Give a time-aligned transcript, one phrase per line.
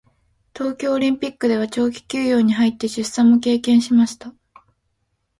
[0.57, 4.33] 東京オリンピックでは長期休養に入って出産も経験しました。